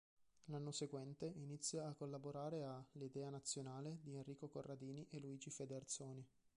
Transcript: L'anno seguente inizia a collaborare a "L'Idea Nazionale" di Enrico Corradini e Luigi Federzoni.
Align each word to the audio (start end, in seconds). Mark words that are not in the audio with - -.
L'anno 0.45 0.71
seguente 0.71 1.27
inizia 1.35 1.85
a 1.85 1.93
collaborare 1.93 2.63
a 2.63 2.83
"L'Idea 2.93 3.29
Nazionale" 3.29 3.99
di 4.01 4.15
Enrico 4.15 4.47
Corradini 4.47 5.05
e 5.11 5.19
Luigi 5.19 5.51
Federzoni. 5.51 6.25